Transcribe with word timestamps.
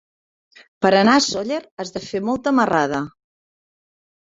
Per 0.85 0.91
anar 0.99 1.17
a 1.17 1.23
Sóller 1.25 1.61
has 1.83 1.95
de 1.99 2.03
fer 2.07 2.23
molta 2.31 2.55
marrada. 2.63 3.05